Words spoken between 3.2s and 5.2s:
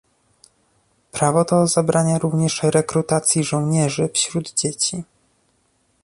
żołnierzy wśród dzieci